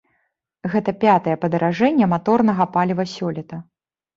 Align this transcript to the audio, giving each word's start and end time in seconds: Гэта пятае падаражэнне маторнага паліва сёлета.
Гэта 0.75 0.93
пятае 1.03 1.35
падаражэнне 1.45 2.09
маторнага 2.15 2.67
паліва 2.79 3.03
сёлета. 3.15 3.65